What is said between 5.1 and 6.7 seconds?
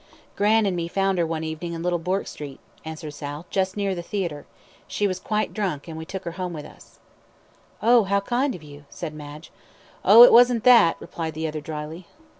quite drunk, an' we took her home with